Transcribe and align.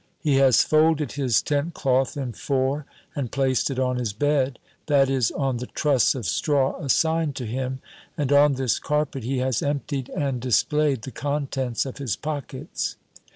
He 0.19 0.37
has 0.37 0.63
folded 0.63 1.11
his 1.11 1.43
tent 1.43 1.75
cloth 1.75 2.17
in 2.17 2.33
four 2.33 2.87
and 3.15 3.31
placed 3.31 3.69
it 3.69 3.77
on 3.77 3.97
his 3.97 4.13
bed 4.13 4.57
that 4.87 5.11
is, 5.11 5.29
on 5.29 5.57
the 5.57 5.67
truss 5.67 6.15
of 6.15 6.25
straw 6.25 6.75
assigned 6.79 7.35
to 7.35 7.45
him 7.45 7.81
and 8.17 8.31
on 8.31 8.53
this 8.55 8.79
carpet 8.79 9.21
he 9.23 9.37
has 9.37 9.61
emptied 9.61 10.09
and 10.09 10.41
displayed 10.41 11.03
the 11.03 11.11
contents 11.11 11.85
of 11.85 11.99
his 11.99 12.15
pockets. 12.15 12.95